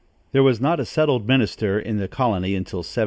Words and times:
There 0.31 0.41
was 0.41 0.59
not 0.59 0.79
a 0.79 0.85
settled 0.85 1.27
minister 1.27 1.79
in 1.79 1.97
the 1.97 2.07
colony 2.07 2.55
until 2.55 2.79
1703. 2.79 2.99